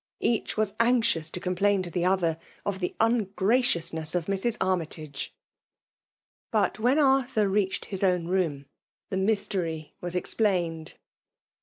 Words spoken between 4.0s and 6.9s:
of Mrs. Armytage. But